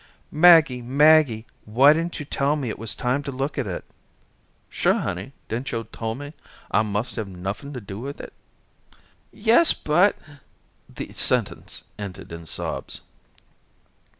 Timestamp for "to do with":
7.73-8.19